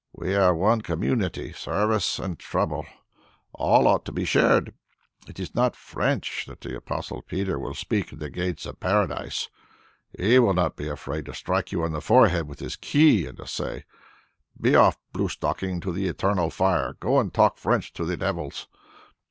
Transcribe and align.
We 0.13 0.33
are 0.33 0.55
one 0.55 0.81
community; 0.81 1.53
service 1.53 2.17
and 2.17 2.39
trouble, 2.39 2.87
all 3.53 3.85
ought 3.85 4.03
to 4.05 4.11
be 4.11 4.25
shared. 4.25 4.73
It 5.27 5.39
is 5.39 5.53
not 5.53 5.75
French 5.75 6.45
that 6.47 6.61
the 6.61 6.75
Apostle 6.75 7.21
Peter 7.21 7.59
will 7.59 7.75
speak 7.75 8.11
at 8.11 8.17
the 8.17 8.31
gate 8.31 8.65
of 8.65 8.79
Paradise; 8.79 9.49
he 10.17 10.39
will 10.39 10.55
not 10.55 10.75
be 10.75 10.87
afraid 10.87 11.25
to 11.27 11.35
strike 11.35 11.71
you 11.71 11.83
on 11.83 11.91
the 11.91 12.01
forehead 12.01 12.47
with 12.47 12.61
his 12.61 12.75
key 12.75 13.27
and 13.27 13.37
to 13.37 13.45
say, 13.45 13.83
'Be 14.59 14.73
off, 14.75 14.97
blue 15.13 15.29
stocking, 15.29 15.79
to 15.81 15.91
the 15.91 16.07
eternal 16.07 16.49
fire; 16.49 16.95
go 16.99 17.19
and 17.19 17.31
talk 17.31 17.59
French 17.59 17.93
to 17.93 18.03
the 18.03 18.17
devils.' 18.17 18.67